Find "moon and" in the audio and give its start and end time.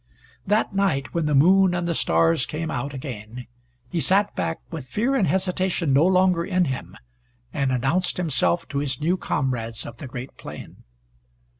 1.35-1.87